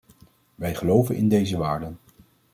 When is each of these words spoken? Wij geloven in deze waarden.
Wij 0.55 0.75
geloven 0.75 1.15
in 1.15 1.27
deze 1.27 1.57
waarden. 1.57 1.97